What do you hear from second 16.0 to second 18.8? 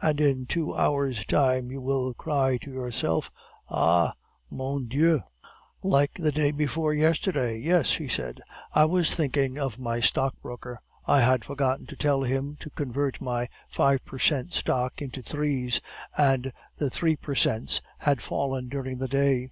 and the three per cents had fallen